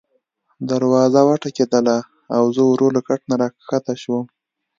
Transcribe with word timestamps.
دروازه 0.69 1.21
وټکېدله 1.27 1.97
او 2.35 2.43
زه 2.55 2.61
ورو 2.69 2.87
له 2.95 3.01
کټ 3.07 3.21
نه 3.29 3.35
راکښته 3.41 3.93
شوم. 4.01 4.25